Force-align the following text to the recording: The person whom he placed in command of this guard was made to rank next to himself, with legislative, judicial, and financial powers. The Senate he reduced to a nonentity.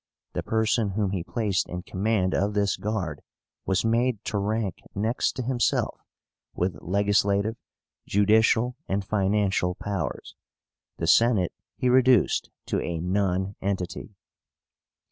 The 0.33 0.41
person 0.41 0.93
whom 0.93 1.11
he 1.11 1.23
placed 1.23 1.69
in 1.69 1.83
command 1.83 2.33
of 2.33 2.55
this 2.55 2.75
guard 2.75 3.21
was 3.67 3.85
made 3.85 4.25
to 4.25 4.39
rank 4.39 4.77
next 4.95 5.33
to 5.33 5.43
himself, 5.43 5.99
with 6.55 6.81
legislative, 6.81 7.55
judicial, 8.07 8.75
and 8.87 9.05
financial 9.05 9.75
powers. 9.75 10.33
The 10.97 11.05
Senate 11.05 11.51
he 11.75 11.87
reduced 11.87 12.49
to 12.65 12.81
a 12.81 12.97
nonentity. 12.99 14.15